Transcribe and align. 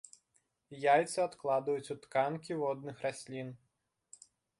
Яйцы 0.93 1.19
адкладваюць 1.25 1.91
у 1.95 1.97
тканкі 2.05 2.57
водных 2.61 3.05
раслін. 3.07 3.53